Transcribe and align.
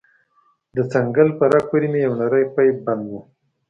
د 0.75 0.77
څنگل 0.91 1.29
په 1.37 1.43
رگ 1.51 1.63
پورې 1.69 1.87
مې 1.91 1.99
يو 2.05 2.13
نرى 2.21 2.43
پيپ 2.55 2.75
بند 2.85 3.05
و. 3.11 3.13